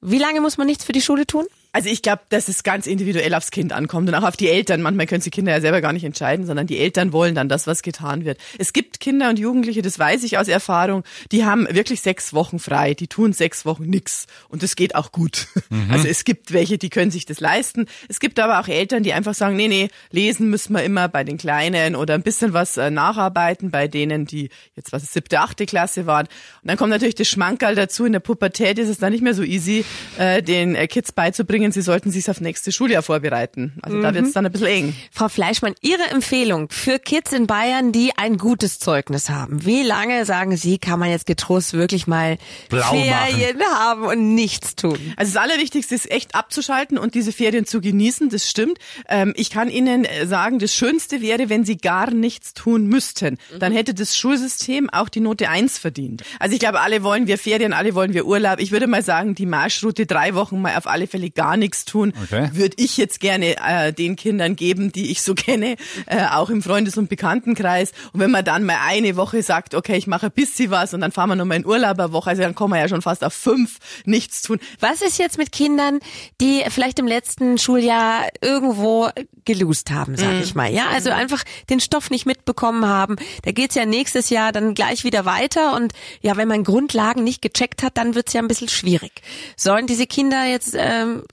wie 0.00 0.18
lange 0.18 0.40
muss 0.40 0.58
man 0.58 0.66
nichts 0.66 0.84
für 0.84 0.92
die 0.92 1.02
Schule 1.02 1.26
tun? 1.26 1.46
Also 1.72 1.88
ich 1.88 2.02
glaube, 2.02 2.22
dass 2.28 2.48
es 2.48 2.62
ganz 2.62 2.86
individuell 2.86 3.34
aufs 3.34 3.50
Kind 3.50 3.72
ankommt 3.72 4.08
und 4.08 4.14
auch 4.14 4.24
auf 4.24 4.36
die 4.36 4.48
Eltern. 4.48 4.82
Manchmal 4.82 5.06
können 5.06 5.22
die 5.22 5.30
Kinder 5.30 5.52
ja 5.52 5.60
selber 5.60 5.80
gar 5.80 5.92
nicht 5.92 6.04
entscheiden, 6.04 6.44
sondern 6.44 6.66
die 6.66 6.78
Eltern 6.78 7.12
wollen 7.12 7.34
dann 7.34 7.48
das, 7.48 7.66
was 7.66 7.82
getan 7.82 8.24
wird. 8.24 8.38
Es 8.58 8.72
gibt 8.72 9.00
Kinder 9.00 9.30
und 9.30 9.38
Jugendliche, 9.38 9.80
das 9.80 9.98
weiß 9.98 10.22
ich 10.24 10.36
aus 10.36 10.48
Erfahrung, 10.48 11.02
die 11.30 11.44
haben 11.44 11.66
wirklich 11.70 12.02
sechs 12.02 12.34
Wochen 12.34 12.58
frei, 12.58 12.94
die 12.94 13.08
tun 13.08 13.32
sechs 13.32 13.64
Wochen 13.64 13.84
nix 13.84 14.26
und 14.48 14.62
das 14.62 14.76
geht 14.76 14.94
auch 14.94 15.12
gut. 15.12 15.48
Mhm. 15.70 15.90
Also 15.90 16.08
es 16.08 16.24
gibt 16.24 16.52
welche, 16.52 16.76
die 16.76 16.90
können 16.90 17.10
sich 17.10 17.24
das 17.24 17.40
leisten. 17.40 17.86
Es 18.08 18.20
gibt 18.20 18.38
aber 18.38 18.60
auch 18.60 18.68
Eltern, 18.68 19.02
die 19.02 19.12
einfach 19.12 19.34
sagen, 19.34 19.56
nee, 19.56 19.68
nee, 19.68 19.88
lesen 20.10 20.50
müssen 20.50 20.74
wir 20.74 20.82
immer 20.82 21.08
bei 21.08 21.24
den 21.24 21.38
Kleinen 21.38 21.96
oder 21.96 22.14
ein 22.14 22.22
bisschen 22.22 22.52
was 22.52 22.76
äh, 22.76 22.90
nacharbeiten 22.90 23.70
bei 23.70 23.88
denen, 23.88 24.26
die 24.26 24.50
jetzt 24.76 24.92
was 24.92 25.10
siebte, 25.12 25.40
achte 25.40 25.66
Klasse 25.66 26.06
waren. 26.06 26.26
Und 26.26 26.68
dann 26.68 26.76
kommt 26.76 26.90
natürlich 26.90 27.14
das 27.14 27.28
Schmankerl 27.28 27.74
dazu. 27.74 28.04
In 28.04 28.12
der 28.12 28.20
Pubertät 28.20 28.78
ist 28.78 28.88
es 28.88 28.98
dann 28.98 29.12
nicht 29.12 29.22
mehr 29.22 29.34
so 29.34 29.42
easy, 29.42 29.84
äh, 30.18 30.42
den 30.42 30.74
äh, 30.74 30.86
Kids 30.86 31.12
beizubringen, 31.12 31.61
bringen, 31.62 31.72
sie 31.72 31.82
sollten 31.82 32.10
sich 32.10 32.28
auf 32.28 32.40
nächste 32.40 32.72
Schuljahr 32.72 33.02
vorbereiten. 33.02 33.74
Also 33.82 33.96
mhm. 33.96 34.02
da 34.02 34.14
wird 34.14 34.26
es 34.26 34.32
dann 34.32 34.46
ein 34.46 34.52
bisschen 34.52 34.66
eng. 34.66 34.94
Frau 35.12 35.28
Fleischmann, 35.28 35.74
Ihre 35.80 36.02
Empfehlung 36.10 36.68
für 36.70 36.98
Kids 36.98 37.32
in 37.32 37.46
Bayern, 37.46 37.92
die 37.92 38.12
ein 38.16 38.36
gutes 38.36 38.78
Zeugnis 38.78 39.30
haben. 39.30 39.64
Wie 39.64 39.82
lange, 39.82 40.24
sagen 40.24 40.56
Sie, 40.56 40.78
kann 40.78 40.98
man 40.98 41.10
jetzt 41.10 41.26
getrost 41.26 41.72
wirklich 41.72 42.06
mal 42.06 42.38
Blau 42.68 42.90
Ferien 42.90 43.58
machen. 43.58 43.78
haben 43.78 44.04
und 44.04 44.34
nichts 44.34 44.74
tun? 44.74 44.98
Also 45.16 45.34
das 45.34 45.42
Allerwichtigste 45.42 45.94
ist 45.94 46.10
echt 46.10 46.34
abzuschalten 46.34 46.98
und 46.98 47.14
diese 47.14 47.32
Ferien 47.32 47.64
zu 47.64 47.80
genießen, 47.80 48.28
das 48.28 48.48
stimmt. 48.48 48.78
Ähm, 49.08 49.32
ich 49.36 49.50
kann 49.50 49.68
Ihnen 49.68 50.04
äh, 50.04 50.26
sagen, 50.26 50.58
das 50.58 50.74
Schönste 50.74 51.20
wäre, 51.20 51.48
wenn 51.48 51.64
Sie 51.64 51.76
gar 51.76 52.10
nichts 52.10 52.54
tun 52.54 52.86
müssten. 52.86 53.38
Mhm. 53.52 53.58
Dann 53.60 53.72
hätte 53.72 53.94
das 53.94 54.16
Schulsystem 54.16 54.90
auch 54.90 55.08
die 55.08 55.20
Note 55.20 55.48
1 55.48 55.78
verdient. 55.78 56.22
Also 56.40 56.54
ich 56.54 56.60
glaube, 56.60 56.80
alle 56.80 57.02
wollen 57.02 57.26
wir 57.26 57.38
Ferien, 57.38 57.72
alle 57.72 57.94
wollen 57.94 58.14
wir 58.14 58.26
Urlaub. 58.26 58.58
Ich 58.58 58.72
würde 58.72 58.86
mal 58.86 59.02
sagen, 59.02 59.34
die 59.34 59.46
Marschroute 59.46 60.06
drei 60.06 60.34
Wochen 60.34 60.60
mal 60.60 60.76
auf 60.76 60.86
alle 60.86 61.06
Fälle 61.06 61.30
gar 61.30 61.51
gar 61.52 61.56
nichts 61.58 61.84
tun, 61.84 62.14
okay. 62.22 62.48
würde 62.54 62.76
ich 62.78 62.96
jetzt 62.96 63.20
gerne 63.20 63.56
äh, 63.58 63.92
den 63.92 64.16
Kindern 64.16 64.56
geben, 64.56 64.90
die 64.90 65.10
ich 65.10 65.22
so 65.22 65.34
kenne, 65.42 65.76
äh, 66.06 66.24
auch 66.32 66.48
im 66.48 66.62
Freundes- 66.62 66.96
und 66.96 67.08
Bekanntenkreis. 67.08 67.92
Und 68.12 68.20
wenn 68.20 68.30
man 68.30 68.44
dann 68.44 68.64
mal 68.64 68.78
eine 68.86 69.16
Woche 69.16 69.42
sagt, 69.42 69.74
okay, 69.74 69.96
ich 69.96 70.06
mache 70.06 70.26
ein 70.26 70.32
bisschen 70.32 70.70
was 70.70 70.94
und 70.94 71.00
dann 71.02 71.12
fahren 71.12 71.28
wir 71.28 71.36
noch 71.36 71.44
mal 71.44 71.56
in 71.56 71.66
Urlaub 71.66 71.98
eine 71.98 72.12
Woche, 72.12 72.30
also 72.30 72.42
dann 72.42 72.54
kommen 72.54 72.72
wir 72.72 72.80
ja 72.80 72.88
schon 72.88 73.02
fast 73.02 73.22
auf 73.22 73.34
fünf 73.34 73.78
nichts 74.04 74.42
tun. 74.42 74.60
Was 74.80 75.02
ist 75.02 75.18
jetzt 75.18 75.36
mit 75.36 75.52
Kindern, 75.52 76.00
die 76.40 76.62
vielleicht 76.68 76.98
im 76.98 77.06
letzten 77.06 77.58
Schuljahr 77.58 78.28
irgendwo 78.40 79.10
gelust 79.44 79.90
haben, 79.90 80.16
sag 80.16 80.34
mm. 80.34 80.42
ich 80.42 80.54
mal. 80.54 80.72
Ja, 80.72 80.88
also 80.88 81.10
einfach 81.10 81.42
den 81.70 81.80
Stoff 81.80 82.10
nicht 82.10 82.26
mitbekommen 82.26 82.86
haben. 82.86 83.16
Da 83.42 83.52
geht's 83.52 83.74
ja 83.74 83.86
nächstes 83.86 84.30
Jahr 84.30 84.52
dann 84.52 84.74
gleich 84.74 85.04
wieder 85.04 85.24
weiter 85.24 85.74
und 85.76 85.92
ja, 86.20 86.36
wenn 86.36 86.48
man 86.48 86.64
Grundlagen 86.64 87.24
nicht 87.24 87.42
gecheckt 87.42 87.82
hat, 87.82 87.96
dann 87.96 88.14
wird's 88.14 88.32
ja 88.32 88.40
ein 88.40 88.48
bisschen 88.48 88.68
schwierig. 88.68 89.22
Sollen 89.56 89.86
diese 89.86 90.06
Kinder 90.06 90.44
jetzt 90.44 90.74
ähm, 90.76 91.24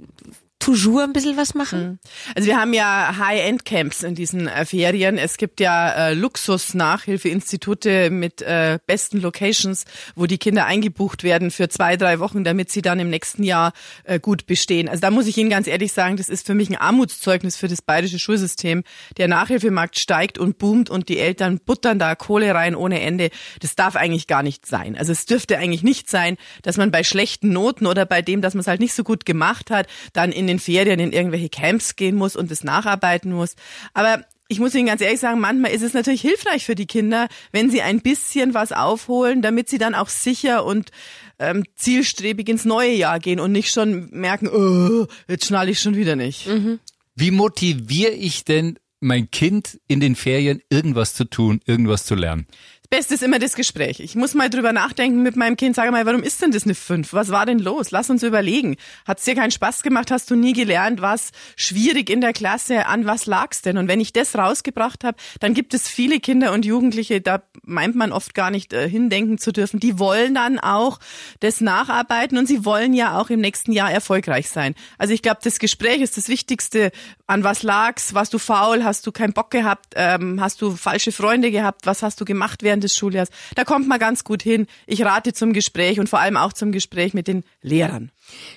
toujours 0.60 1.04
ein 1.04 1.14
bisschen 1.14 1.38
was 1.38 1.56
machen? 1.56 1.82
Mhm. 1.82 2.00
Also 2.36 2.48
wir 2.48 2.58
haben 2.58 2.74
ja 2.74 3.16
High-End-Camps 3.18 4.04
in 4.04 4.16
diesen 4.16 4.48
äh, 4.48 4.66
Ferien. 4.66 5.18
Es 5.18 5.38
gibt 5.38 5.60
ja 5.60 6.10
äh, 6.10 6.14
Luxus-Nachhilfeinstitute 6.14 8.10
mit 8.10 8.42
äh, 8.42 8.80
besten 8.86 9.22
Locations, 9.22 9.86
wo 10.16 10.26
die 10.26 10.38
Kinder 10.38 10.66
eingebucht 10.66 11.24
werden 11.24 11.50
für 11.50 11.70
zwei, 11.70 11.96
drei 11.96 12.20
Wochen, 12.20 12.44
damit 12.44 12.72
sie 12.72 12.82
dann 12.82 13.00
im 13.00 13.10
nächsten 13.10 13.44
Jahr 13.44 13.74
äh, 14.04 14.20
gut 14.20 14.46
bestehen. 14.46 14.90
Also 14.90 15.02
da 15.02 15.12
muss 15.12 15.28
ich 15.28 15.38
Ihnen 15.38 15.50
ganz 15.50 15.68
ehrlich 15.68 15.94
sagen, 15.94 16.18
das 16.18 16.30
ist 16.30 16.46
für 16.46 16.54
mich 16.54 16.70
ein 16.70 16.76
Armutszeugnis 16.76 17.56
für 17.56 17.70
das 17.70 17.82
bayerische 17.82 18.20
Schulsystem. 18.20 18.84
Der 19.18 19.30
Nachhilfemarkt 19.30 19.98
steigt 19.98 20.38
und 20.38 20.58
boomt 20.58 20.90
und 20.90 21.08
die 21.10 21.20
Eltern 21.20 21.60
buttern 21.60 22.00
da 22.00 22.16
Kohle 22.16 22.54
rein 22.54 22.76
ohne 22.76 23.02
Ende. 23.02 23.30
Das 23.62 23.76
darf 23.76 23.96
eigentlich 23.96 24.28
gar 24.28 24.44
nicht 24.44 24.66
sein. 24.66 24.98
Also 24.98 25.14
es 25.14 25.26
dürfte 25.26 25.58
eigentlich 25.58 25.84
nicht 25.84 26.10
sein, 26.10 26.38
dass 26.64 26.76
man 26.78 26.92
bei 26.92 27.04
schlechten 27.04 27.54
Noten 27.54 27.86
oder 27.86 28.06
bei 28.06 28.22
dem, 28.22 28.42
dass 28.42 28.56
man 28.56 28.62
es 28.62 28.68
halt 28.68 28.82
nicht 28.82 28.94
so 28.94 29.04
gut 29.04 29.26
gemacht 29.26 29.72
hat, 29.72 29.88
dann 30.12 30.32
in 30.34 30.49
den 30.50 30.60
Ferien 30.60 31.00
in 31.00 31.14
irgendwelche 31.14 31.50
Camps 31.50 31.96
gehen 31.96 32.16
muss 32.16 32.36
und 32.36 32.52
das 32.52 32.64
nacharbeiten 32.64 33.32
muss. 33.32 33.56
Aber 33.94 34.24
ich 34.50 34.60
muss 34.60 34.74
Ihnen 34.74 34.88
ganz 34.88 35.02
ehrlich 35.02 35.20
sagen, 35.20 35.40
manchmal 35.40 35.72
ist 35.72 35.84
es 35.84 35.94
natürlich 35.94 36.22
hilfreich 36.22 36.66
für 36.66 36.74
die 36.74 36.88
Kinder, 36.88 37.30
wenn 37.52 37.70
sie 37.70 37.84
ein 37.84 38.02
bisschen 38.02 38.56
was 38.56 38.72
aufholen, 38.72 39.44
damit 39.44 39.70
sie 39.70 39.78
dann 39.78 39.94
auch 39.94 40.10
sicher 40.10 40.66
und 40.66 40.90
ähm, 41.38 41.64
zielstrebig 41.76 42.50
ins 42.50 42.66
neue 42.66 42.92
Jahr 42.92 43.20
gehen 43.20 43.40
und 43.40 43.52
nicht 43.52 43.72
schon 43.72 44.10
merken, 44.10 44.48
oh, 44.48 45.06
jetzt 45.28 45.46
schnalle 45.46 45.70
ich 45.70 45.80
schon 45.80 45.96
wieder 45.96 46.16
nicht. 46.16 46.48
Mhm. 46.48 46.80
Wie 47.16 47.32
motiviere 47.32 48.12
ich 48.12 48.44
denn 48.44 48.80
mein 49.00 49.30
Kind 49.30 49.80
in 49.88 50.00
den 50.00 50.16
Ferien 50.16 50.62
irgendwas 50.70 51.14
zu 51.14 51.26
tun, 51.26 51.62
irgendwas 51.66 52.06
zu 52.06 52.16
lernen? 52.16 52.48
Beste 52.92 53.14
ist 53.14 53.22
immer 53.22 53.38
das 53.38 53.54
Gespräch. 53.54 54.00
Ich 54.00 54.16
muss 54.16 54.34
mal 54.34 54.50
drüber 54.50 54.74
nachdenken 54.74 55.22
mit 55.22 55.36
meinem 55.36 55.58
Kind. 55.58 55.76
Sag 55.76 55.92
mal, 55.92 56.08
warum 56.08 56.24
ist 56.24 56.42
denn 56.42 56.50
das 56.50 56.64
eine 56.64 56.74
5? 56.74 57.14
Was 57.14 57.30
war 57.30 57.46
denn 57.46 57.60
los? 57.60 57.92
Lass 57.92 58.10
uns 58.10 58.24
überlegen. 58.24 58.78
Hat's 59.06 59.26
dir 59.26 59.36
keinen 59.36 59.52
Spaß 59.52 59.84
gemacht? 59.84 60.10
Hast 60.10 60.32
du 60.32 60.36
nie 60.36 60.54
gelernt? 60.54 61.00
Was 61.00 61.30
schwierig 61.56 62.10
in 62.10 62.20
der 62.20 62.34
Klasse? 62.34 62.88
An 62.88 63.06
was 63.06 63.28
lag's 63.28 63.62
denn? 63.62 63.78
Und 63.78 63.88
wenn 63.88 64.00
ich 64.00 64.12
das 64.12 64.36
rausgebracht 64.36 65.04
habe, 65.04 65.18
dann 65.40 65.54
gibt 65.54 65.76
es 65.76 65.88
viele 65.88 66.20
Kinder 66.20 66.52
und 66.52 66.66
Jugendliche, 66.66 67.22
da 67.22 67.44
meint 67.62 67.96
man 67.96 68.12
oft 68.12 68.34
gar 68.34 68.50
nicht 68.50 68.74
äh, 68.74 68.90
hindenken 68.90 69.38
zu 69.38 69.52
dürfen. 69.52 69.80
Die 69.80 70.00
wollen 70.00 70.34
dann 70.34 70.58
auch 70.58 71.00
das 71.42 71.62
nacharbeiten 71.62 72.40
und 72.40 72.48
sie 72.48 72.66
wollen 72.66 72.96
ja 72.96 73.20
auch 73.20 73.30
im 73.30 73.40
nächsten 73.40 73.72
Jahr 73.72 73.92
erfolgreich 73.92 74.50
sein. 74.50 74.74
Also 74.98 75.14
ich 75.14 75.22
glaube, 75.22 75.42
das 75.44 75.60
Gespräch 75.60 76.02
ist 76.02 76.18
das 76.18 76.28
Wichtigste. 76.28 76.92
An 77.28 77.44
was 77.44 77.62
lag's? 77.62 78.16
Warst 78.16 78.34
du 78.34 78.40
faul? 78.40 78.84
Hast 78.84 79.06
du 79.06 79.12
keinen 79.12 79.34
Bock 79.34 79.52
gehabt? 79.52 79.94
Ähm, 79.96 80.42
hast 80.42 80.60
du 80.64 80.76
falsche 80.76 81.12
Freunde 81.12 81.52
gehabt? 81.52 81.86
Was 81.86 82.02
hast 82.02 82.20
du 82.20 82.26
gemacht 82.26 82.64
während 82.64 82.79
während 82.80 82.84
des 82.84 82.96
Schuljahres. 82.96 83.30
Da 83.56 83.64
kommt 83.64 83.88
man 83.88 84.00
ganz 84.00 84.24
gut 84.24 84.42
hin. 84.42 84.68
Ich 84.88 85.04
rate 85.04 85.34
zum 85.34 85.54
Gespräch 85.54 86.00
und 86.00 86.10
vor 86.10 86.20
allem 86.20 86.38
auch 86.38 86.54
zum 86.54 86.72
Gespräch 86.72 87.14
mit 87.14 87.28
den 87.28 87.44
Lehrern. 87.62 88.12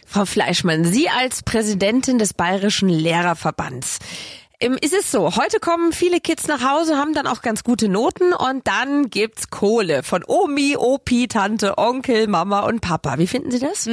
Frau 0.06 0.24
Fleischmann, 0.24 0.84
Sie 0.84 1.08
als 1.08 1.42
Präsidentin 1.42 2.18
des 2.18 2.34
Bayerischen 2.34 2.88
Lehrerverbands. 2.88 3.98
Ist 4.62 4.94
es 4.94 5.10
so, 5.10 5.34
heute 5.34 5.58
kommen 5.58 5.92
viele 5.92 6.20
Kids 6.20 6.46
nach 6.46 6.62
Hause, 6.62 6.96
haben 6.96 7.14
dann 7.14 7.26
auch 7.26 7.42
ganz 7.42 7.64
gute 7.64 7.88
Noten 7.88 8.32
und 8.32 8.64
dann 8.68 9.10
gibt's 9.10 9.50
Kohle 9.50 10.04
von 10.04 10.22
Omi, 10.24 10.76
Opi, 10.76 11.26
Tante, 11.26 11.78
Onkel, 11.78 12.28
Mama 12.28 12.60
und 12.60 12.80
Papa. 12.80 13.18
Wie 13.18 13.26
finden 13.26 13.50
Sie 13.50 13.58
das? 13.58 13.88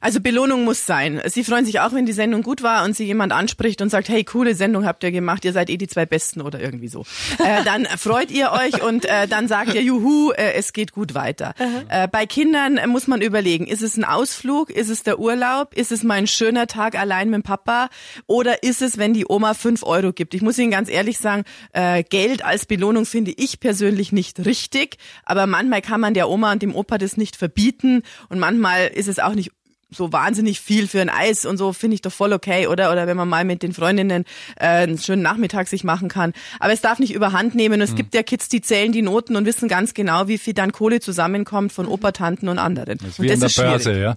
Also 0.00 0.20
Belohnung 0.20 0.64
muss 0.64 0.86
sein. 0.86 1.22
Sie 1.26 1.44
freuen 1.44 1.64
sich 1.64 1.78
auch, 1.78 1.92
wenn 1.92 2.04
die 2.04 2.12
Sendung 2.12 2.42
gut 2.42 2.64
war 2.64 2.84
und 2.84 2.96
sie 2.96 3.04
jemand 3.04 3.32
anspricht 3.32 3.80
und 3.80 3.90
sagt, 3.90 4.08
hey, 4.08 4.24
coole 4.24 4.56
Sendung 4.56 4.84
habt 4.84 5.04
ihr 5.04 5.12
gemacht, 5.12 5.44
ihr 5.44 5.52
seid 5.52 5.70
eh 5.70 5.76
die 5.76 5.86
zwei 5.86 6.04
Besten 6.04 6.40
oder 6.40 6.60
irgendwie 6.60 6.88
so. 6.88 7.04
äh, 7.38 7.62
dann 7.64 7.86
freut 7.86 8.32
ihr 8.32 8.50
euch 8.50 8.82
und 8.82 9.04
äh, 9.04 9.28
dann 9.28 9.46
sagt 9.46 9.74
ihr, 9.74 9.82
juhu, 9.82 10.32
äh, 10.32 10.54
es 10.54 10.72
geht 10.72 10.92
gut 10.92 11.14
weiter. 11.14 11.54
Äh, 11.88 12.08
bei 12.08 12.26
Kindern 12.26 12.80
muss 12.88 13.06
man 13.06 13.22
überlegen, 13.22 13.68
ist 13.68 13.82
es 13.82 13.96
ein 13.96 14.04
Ausflug, 14.04 14.70
ist 14.70 14.88
es 14.88 15.04
der 15.04 15.20
Urlaub, 15.20 15.74
ist 15.74 15.92
es 15.92 16.02
mein 16.02 16.26
schöner 16.26 16.66
Tag 16.66 16.98
allein 16.98 17.30
mit 17.30 17.44
Papa 17.44 17.88
oder 18.26 18.64
ist 18.64 18.82
es, 18.82 18.98
wenn 18.98 19.14
die 19.14 19.24
Oma 19.28 19.54
fünf 19.54 19.84
Euro 19.84 20.07
gibt? 20.12 20.34
Ich 20.34 20.42
muss 20.42 20.58
Ihnen 20.58 20.70
ganz 20.70 20.88
ehrlich 20.88 21.18
sagen, 21.18 21.44
äh, 21.72 22.02
Geld 22.02 22.44
als 22.44 22.66
Belohnung 22.66 23.06
finde 23.06 23.32
ich 23.36 23.60
persönlich 23.60 24.12
nicht 24.12 24.44
richtig, 24.44 24.96
aber 25.24 25.46
manchmal 25.46 25.82
kann 25.82 26.00
man 26.00 26.14
der 26.14 26.28
Oma 26.28 26.52
und 26.52 26.62
dem 26.62 26.74
Opa 26.74 26.98
das 26.98 27.16
nicht 27.16 27.36
verbieten 27.36 28.02
und 28.28 28.38
manchmal 28.38 28.88
ist 28.88 29.08
es 29.08 29.18
auch 29.18 29.34
nicht 29.34 29.52
so 29.90 30.12
wahnsinnig 30.12 30.60
viel 30.60 30.86
für 30.86 31.00
ein 31.00 31.08
Eis 31.08 31.46
und 31.46 31.56
so 31.56 31.72
finde 31.72 31.94
ich 31.94 32.02
doch 32.02 32.12
voll 32.12 32.32
okay, 32.32 32.66
oder? 32.66 32.92
Oder 32.92 33.06
wenn 33.06 33.16
man 33.16 33.28
mal 33.28 33.44
mit 33.44 33.62
den 33.62 33.72
Freundinnen 33.72 34.24
äh, 34.56 34.66
einen 34.66 34.98
schönen 34.98 35.22
Nachmittag 35.22 35.68
sich 35.68 35.84
machen 35.84 36.08
kann. 36.08 36.32
Aber 36.60 36.72
es 36.72 36.80
darf 36.80 36.98
nicht 36.98 37.14
überhand 37.14 37.54
nehmen. 37.54 37.76
Und 37.76 37.80
es 37.80 37.94
gibt 37.94 38.14
ja 38.14 38.22
Kids, 38.22 38.48
die 38.48 38.60
zählen 38.60 38.92
die 38.92 39.02
Noten 39.02 39.36
und 39.36 39.46
wissen 39.46 39.68
ganz 39.68 39.94
genau, 39.94 40.28
wie 40.28 40.38
viel 40.38 40.52
dann 40.52 40.72
Kohle 40.72 41.00
zusammenkommt 41.00 41.72
von 41.72 41.86
Opa, 41.86 42.12
Tanten 42.12 42.48
und 42.48 42.58
anderen. 42.58 42.98
Das 42.98 43.08
ist 43.08 43.18
und 43.18 43.24
wie 43.24 43.28
das 43.28 43.34
in 43.34 43.40
der 43.40 43.46
ist 43.46 43.54
schwierig. 43.54 43.84
Börse, 43.84 44.16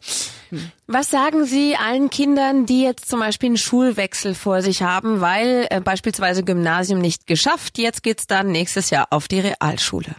ja. 0.51 0.60
Was 0.88 1.10
sagen 1.10 1.46
Sie 1.46 1.75
allen 1.75 2.10
Kindern, 2.10 2.65
die 2.65 2.84
jetzt 2.84 3.10
zum 3.10 3.20
Beispiel 3.20 3.48
einen 3.48 3.58
Schulwechsel 3.58 4.36
vor 4.36 4.62
sich 4.62 4.84
haben, 4.84 5.22
weil 5.22 5.67
äh, 5.70 5.81
beispielsweise 5.81 6.43
Gymnasium 6.43 7.00
nicht 7.00 7.27
geschafft, 7.27 7.77
jetzt 7.77 8.03
geht's 8.03 8.27
dann 8.27 8.51
nächstes 8.51 8.89
Jahr 8.89 9.08
auf 9.10 9.27
die 9.27 9.39
Realschule? 9.39 10.15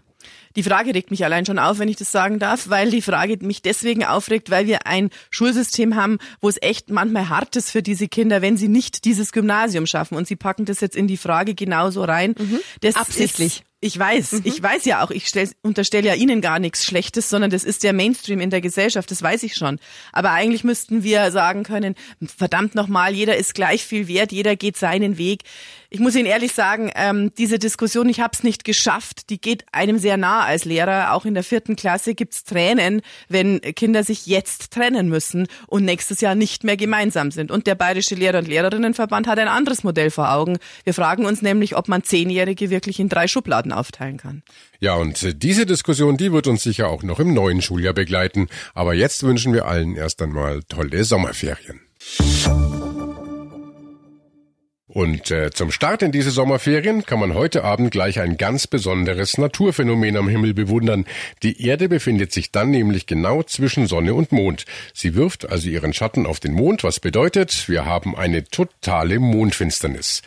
Die 0.56 0.62
Frage 0.62 0.94
regt 0.94 1.10
mich 1.10 1.24
allein 1.24 1.46
schon 1.46 1.58
auf, 1.58 1.78
wenn 1.78 1.88
ich 1.88 1.96
das 1.96 2.12
sagen 2.12 2.38
darf, 2.38 2.68
weil 2.68 2.90
die 2.90 3.02
Frage 3.02 3.38
mich 3.40 3.62
deswegen 3.62 4.04
aufregt, 4.04 4.50
weil 4.50 4.66
wir 4.66 4.86
ein 4.86 5.10
Schulsystem 5.30 5.96
haben, 5.96 6.18
wo 6.40 6.48
es 6.48 6.60
echt 6.60 6.90
manchmal 6.90 7.28
hart 7.28 7.56
ist 7.56 7.70
für 7.70 7.82
diese 7.82 8.08
Kinder, 8.08 8.42
wenn 8.42 8.56
sie 8.56 8.68
nicht 8.68 9.04
dieses 9.04 9.32
Gymnasium 9.32 9.86
schaffen. 9.86 10.16
Und 10.16 10.26
sie 10.26 10.36
packen 10.36 10.64
das 10.64 10.80
jetzt 10.80 10.96
in 10.96 11.06
die 11.06 11.16
Frage 11.16 11.54
genauso 11.54 12.04
rein. 12.04 12.34
Das 12.80 12.96
Absichtlich. 12.96 13.60
Ist, 13.60 13.71
ich 13.84 13.98
weiß, 13.98 14.42
ich 14.44 14.62
weiß 14.62 14.84
ja 14.84 15.02
auch, 15.02 15.10
ich 15.10 15.26
stell, 15.26 15.50
unterstelle 15.60 16.06
ja 16.06 16.14
Ihnen 16.14 16.40
gar 16.40 16.60
nichts 16.60 16.86
Schlechtes, 16.86 17.28
sondern 17.28 17.50
das 17.50 17.64
ist 17.64 17.82
der 17.82 17.92
Mainstream 17.92 18.40
in 18.40 18.48
der 18.48 18.60
Gesellschaft, 18.60 19.10
das 19.10 19.20
weiß 19.20 19.42
ich 19.42 19.56
schon. 19.56 19.80
Aber 20.12 20.30
eigentlich 20.30 20.62
müssten 20.62 21.02
wir 21.02 21.32
sagen 21.32 21.64
können, 21.64 21.96
verdammt 22.24 22.76
nochmal, 22.76 23.12
jeder 23.12 23.36
ist 23.36 23.54
gleich 23.54 23.84
viel 23.84 24.06
wert, 24.06 24.30
jeder 24.30 24.54
geht 24.54 24.76
seinen 24.76 25.18
Weg. 25.18 25.42
Ich 25.90 25.98
muss 26.00 26.14
Ihnen 26.14 26.26
ehrlich 26.26 26.52
sagen, 26.52 26.90
ähm, 26.94 27.32
diese 27.36 27.58
Diskussion, 27.58 28.08
ich 28.08 28.20
habe 28.20 28.30
es 28.32 28.44
nicht 28.44 28.64
geschafft, 28.64 29.28
die 29.28 29.38
geht 29.38 29.66
einem 29.72 29.98
sehr 29.98 30.16
nah 30.16 30.44
als 30.44 30.64
Lehrer. 30.64 31.12
Auch 31.12 31.26
in 31.26 31.34
der 31.34 31.42
vierten 31.42 31.76
Klasse 31.76 32.14
gibt's 32.14 32.44
Tränen, 32.44 33.02
wenn 33.28 33.60
Kinder 33.60 34.02
sich 34.02 34.26
jetzt 34.26 34.70
trennen 34.70 35.08
müssen 35.08 35.48
und 35.66 35.84
nächstes 35.84 36.22
Jahr 36.22 36.34
nicht 36.34 36.64
mehr 36.64 36.78
gemeinsam 36.78 37.30
sind. 37.30 37.50
Und 37.50 37.66
der 37.66 37.74
Bayerische 37.74 38.14
Lehrer- 38.14 38.38
und 38.38 38.48
Lehrerinnenverband 38.48 39.26
hat 39.26 39.38
ein 39.38 39.48
anderes 39.48 39.84
Modell 39.84 40.10
vor 40.10 40.32
Augen. 40.32 40.58
Wir 40.84 40.94
fragen 40.94 41.26
uns 41.26 41.42
nämlich, 41.42 41.76
ob 41.76 41.88
man 41.88 42.04
Zehnjährige 42.04 42.70
wirklich 42.70 42.98
in 42.98 43.10
drei 43.10 43.28
Schubladen 43.28 43.71
aufteilen 43.78 44.16
kann. 44.16 44.42
Ja, 44.80 44.94
und 44.94 45.22
äh, 45.22 45.34
diese 45.34 45.66
Diskussion, 45.66 46.16
die 46.16 46.32
wird 46.32 46.46
uns 46.46 46.62
sicher 46.62 46.88
auch 46.88 47.02
noch 47.02 47.18
im 47.18 47.34
neuen 47.34 47.62
Schuljahr 47.62 47.94
begleiten. 47.94 48.48
Aber 48.74 48.94
jetzt 48.94 49.22
wünschen 49.22 49.52
wir 49.52 49.66
allen 49.66 49.94
erst 49.96 50.22
einmal 50.22 50.62
tolle 50.64 51.04
Sommerferien. 51.04 51.80
Und 54.92 55.30
äh, 55.30 55.50
zum 55.50 55.70
Start 55.70 56.02
in 56.02 56.12
diese 56.12 56.30
Sommerferien 56.30 57.06
kann 57.06 57.18
man 57.18 57.32
heute 57.32 57.64
Abend 57.64 57.92
gleich 57.92 58.20
ein 58.20 58.36
ganz 58.36 58.66
besonderes 58.66 59.38
Naturphänomen 59.38 60.18
am 60.18 60.28
Himmel 60.28 60.52
bewundern. 60.52 61.06
Die 61.42 61.66
Erde 61.66 61.88
befindet 61.88 62.30
sich 62.30 62.52
dann 62.52 62.70
nämlich 62.70 63.06
genau 63.06 63.42
zwischen 63.42 63.86
Sonne 63.86 64.12
und 64.12 64.32
Mond. 64.32 64.66
Sie 64.92 65.14
wirft 65.14 65.48
also 65.48 65.70
ihren 65.70 65.94
Schatten 65.94 66.26
auf 66.26 66.40
den 66.40 66.52
Mond, 66.52 66.84
was 66.84 67.00
bedeutet, 67.00 67.70
wir 67.70 67.86
haben 67.86 68.14
eine 68.14 68.44
totale 68.44 69.18
Mondfinsternis. 69.18 70.20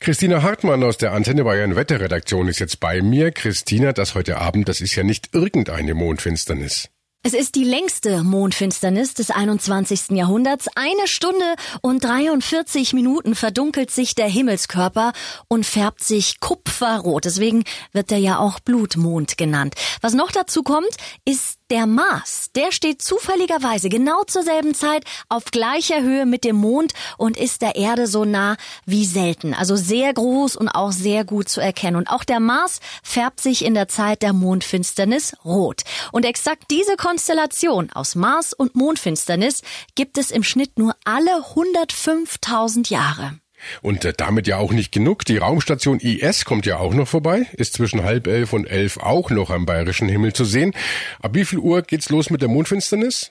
Christina 0.00 0.42
Hartmann 0.42 0.82
aus 0.82 0.96
der 0.96 1.12
Antenne 1.12 1.44
Bayern 1.44 1.76
Wetterredaktion 1.76 2.48
ist 2.48 2.58
jetzt 2.58 2.80
bei 2.80 3.02
mir. 3.02 3.30
Christina, 3.30 3.92
das 3.92 4.16
heute 4.16 4.38
Abend, 4.38 4.68
das 4.68 4.80
ist 4.80 4.96
ja 4.96 5.04
nicht 5.04 5.32
irgendeine 5.32 5.94
Mondfinsternis. 5.94 6.88
Es 7.24 7.34
ist 7.34 7.56
die 7.56 7.64
längste 7.64 8.22
Mondfinsternis 8.22 9.12
des 9.12 9.32
21. 9.32 10.10
Jahrhunderts. 10.10 10.68
Eine 10.76 11.08
Stunde 11.08 11.56
und 11.82 12.04
43 12.04 12.92
Minuten 12.92 13.34
verdunkelt 13.34 13.90
sich 13.90 14.14
der 14.14 14.28
Himmelskörper 14.28 15.12
und 15.48 15.66
färbt 15.66 16.04
sich 16.04 16.38
kupferrot. 16.38 17.24
Deswegen 17.24 17.64
wird 17.92 18.12
er 18.12 18.18
ja 18.18 18.38
auch 18.38 18.60
Blutmond 18.60 19.36
genannt. 19.36 19.74
Was 20.00 20.14
noch 20.14 20.30
dazu 20.30 20.62
kommt, 20.62 20.96
ist 21.24 21.58
der 21.70 21.86
Mars. 21.86 22.50
Der 22.54 22.72
steht 22.72 23.02
zufälligerweise 23.02 23.88
genau 23.88 24.22
zur 24.24 24.42
selben 24.42 24.74
Zeit 24.74 25.04
auf 25.28 25.46
gleicher 25.46 26.00
Höhe 26.00 26.24
mit 26.24 26.44
dem 26.44 26.56
Mond 26.56 26.92
und 27.18 27.36
ist 27.36 27.62
der 27.62 27.76
Erde 27.76 28.06
so 28.06 28.24
nah 28.24 28.56
wie 28.86 29.04
selten. 29.04 29.54
Also 29.54 29.76
sehr 29.76 30.14
groß 30.14 30.56
und 30.56 30.68
auch 30.68 30.92
sehr 30.92 31.24
gut 31.24 31.48
zu 31.48 31.60
erkennen. 31.60 31.96
Und 31.96 32.10
auch 32.10 32.24
der 32.24 32.40
Mars 32.40 32.80
färbt 33.02 33.40
sich 33.40 33.64
in 33.64 33.74
der 33.74 33.88
Zeit 33.88 34.22
der 34.22 34.32
Mondfinsternis 34.32 35.34
rot. 35.44 35.82
Und 36.12 36.24
exakt 36.24 36.64
diese 36.70 36.96
Konstellation 37.08 37.88
aus 37.94 38.16
Mars 38.16 38.52
und 38.52 38.76
Mondfinsternis 38.76 39.62
gibt 39.94 40.18
es 40.18 40.30
im 40.30 40.42
Schnitt 40.42 40.78
nur 40.78 40.94
alle 41.06 41.42
105.000 41.54 42.90
Jahre. 42.90 43.38
Und 43.80 44.04
äh, 44.04 44.12
damit 44.14 44.46
ja 44.46 44.58
auch 44.58 44.72
nicht 44.72 44.92
genug. 44.92 45.24
Die 45.24 45.38
Raumstation 45.38 46.00
IS 46.00 46.44
kommt 46.44 46.66
ja 46.66 46.76
auch 46.76 46.92
noch 46.92 47.08
vorbei, 47.08 47.46
ist 47.54 47.72
zwischen 47.72 48.04
halb 48.04 48.26
elf 48.26 48.52
und 48.52 48.66
elf 48.66 48.98
auch 48.98 49.30
noch 49.30 49.48
am 49.48 49.64
bayerischen 49.64 50.06
Himmel 50.06 50.34
zu 50.34 50.44
sehen. 50.44 50.74
Ab 51.22 51.30
wie 51.32 51.46
viel 51.46 51.60
Uhr 51.60 51.80
geht's 51.80 52.10
los 52.10 52.28
mit 52.28 52.42
der 52.42 52.50
Mondfinsternis? 52.50 53.30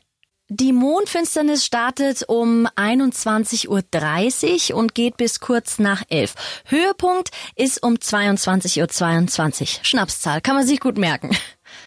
Die 0.49 0.73
Mondfinsternis 0.73 1.63
startet 1.63 2.23
um 2.27 2.67
21.30 2.77 4.71
Uhr 4.71 4.77
und 4.77 4.95
geht 4.95 5.17
bis 5.17 5.39
kurz 5.39 5.77
nach 5.77 6.01
11. 6.09 6.33
Höhepunkt 6.65 7.29
ist 7.55 7.83
um 7.83 7.93
22.22 7.93 8.81
Uhr. 8.81 8.87
22. 8.87 9.79
Schnapszahl, 9.83 10.41
kann 10.41 10.55
man 10.55 10.65
sich 10.65 10.79
gut 10.79 10.97
merken. 10.97 11.29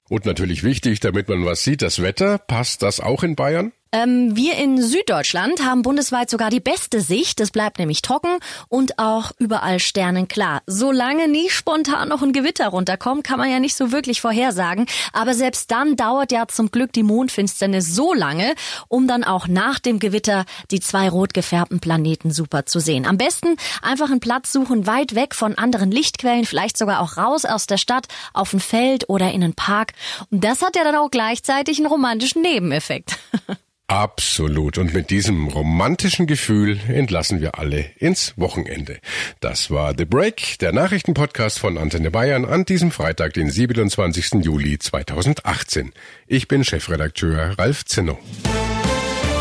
Und 0.09 0.26
natürlich 0.26 0.64
wichtig, 0.64 1.00
damit 1.00 1.28
man 1.28 1.44
was 1.44 1.64
sieht, 1.64 1.82
das 1.82 2.02
Wetter. 2.02 2.38
Passt 2.38 2.82
das 2.82 3.00
auch 3.00 3.23
in 3.23 3.37
Bayern? 3.37 3.73
Ähm, 3.92 4.37
wir 4.37 4.56
in 4.56 4.80
Süddeutschland 4.80 5.64
haben 5.64 5.82
bundesweit 5.82 6.30
sogar 6.30 6.49
die 6.49 6.61
beste 6.61 7.00
Sicht. 7.00 7.40
Es 7.40 7.50
bleibt 7.50 7.80
nämlich 7.80 8.02
trocken 8.02 8.38
und 8.68 9.00
auch 9.00 9.32
überall 9.38 9.80
sternenklar. 9.80 10.62
Solange 10.66 11.26
nie 11.26 11.50
spontan 11.50 12.09
noch 12.09 12.23
ein 12.23 12.32
Gewitter 12.32 12.68
runterkommt, 12.68 13.25
kann 13.25 13.38
man 13.38 13.50
ja 13.50 13.59
nicht 13.59 13.75
so 13.75 13.90
wirklich 13.90 14.20
vorhersagen. 14.20 14.87
Aber 15.12 15.35
selbst 15.35 15.73
dann 15.73 15.97
dauert 15.97 16.30
ja 16.30 16.47
zum 16.47 16.70
Glück 16.70 16.92
die 16.92 17.02
Mondfinsternis 17.02 17.92
so 17.92 18.14
lange, 18.14 18.54
um 18.87 19.09
dann 19.09 19.25
auch 19.25 19.49
nach 19.49 19.80
dem 19.80 19.99
Gewitter 19.99 20.44
die 20.70 20.78
zwei 20.78 21.09
rot 21.09 21.35
gefärbten 21.35 21.80
Planeten 21.80 22.30
super 22.30 22.66
zu 22.66 22.78
sehen. 22.78 23.06
Am 23.06 23.18
besten 23.18 23.56
einfach 23.82 24.11
einen 24.11 24.20
Platz 24.20 24.52
suchen, 24.52 24.87
weit 24.87 25.16
weg 25.16 25.35
von 25.35 25.59
anderen 25.59 25.90
Lichtquellen, 25.90 26.44
vielleicht 26.44 26.78
sogar 26.78 27.00
auch 27.00 27.16
raus 27.16 27.44
aus 27.44 27.66
der 27.66 27.78
Stadt, 27.78 28.06
auf 28.35 28.52
ein 28.52 28.61
Feld 28.61 29.09
oder 29.09 29.32
in 29.32 29.42
einen 29.42 29.54
Park. 29.54 29.94
Und 30.30 30.44
das 30.44 30.62
hat 30.62 30.76
ja 30.76 30.85
dann 30.85 30.94
auch 30.94 31.11
gleichzeitig 31.11 31.78
einen 31.78 31.88
romantischen 31.88 32.42
Nebeneffekt. 32.42 33.18
Absolut. 33.90 34.78
Und 34.78 34.94
mit 34.94 35.11
diesem 35.11 35.49
romantischen 35.49 36.28
Gefühl 36.28 36.78
entlassen 36.87 37.40
wir 37.40 37.59
alle 37.59 37.87
ins 37.99 38.35
Wochenende. 38.37 39.00
Das 39.40 39.68
war 39.68 39.94
The 39.99 40.04
Break, 40.04 40.61
der 40.61 40.70
Nachrichtenpodcast 40.73 41.59
von 41.59 41.76
Antenne 41.76 42.12
Bayern 42.12 42.44
an 42.44 42.64
diesem 42.64 42.92
Freitag, 42.92 43.35
den 43.35 43.50
27. 43.50 44.44
Juli 44.44 44.78
2018. 44.78 45.90
Ich 46.28 46.47
bin 46.47 46.62
Chefredakteur 46.62 47.59
Ralf 47.59 47.85
Zinno. 47.85 48.16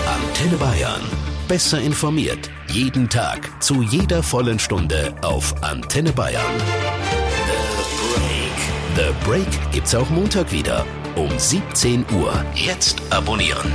Antenne 0.07 0.57
Bayern. 0.57 1.01
Besser 1.47 1.79
informiert. 1.79 2.49
Jeden 2.69 3.07
Tag. 3.07 3.61
Zu 3.61 3.83
jeder 3.83 4.23
vollen 4.23 4.57
Stunde 4.57 5.15
auf 5.21 5.61
Antenne 5.61 6.11
Bayern. 6.11 6.57
The 8.95 9.05
Break. 9.05 9.13
The 9.13 9.27
Break 9.29 9.71
gibt's 9.71 9.93
auch 9.93 10.09
Montag 10.09 10.51
wieder. 10.51 10.87
Um 11.15 11.29
17 11.37 12.03
Uhr. 12.15 12.43
Jetzt 12.55 12.99
abonnieren. 13.11 13.71